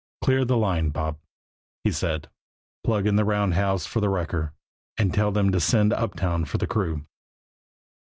"Clear 0.23 0.45
the 0.45 0.57
line, 0.57 0.89
Bob," 0.89 1.19
he 1.83 1.91
said. 1.91 2.27
"Plug 2.83 3.05
in 3.05 3.17
the 3.17 3.23
round 3.23 3.53
house 3.53 3.85
for 3.85 3.99
the 4.01 4.09
wrecker 4.09 4.51
and 4.97 5.13
tell 5.13 5.31
them 5.31 5.51
to 5.51 5.59
send 5.59 5.93
uptown 5.93 6.43
for 6.45 6.57
the 6.57 6.65
crew." 6.65 7.05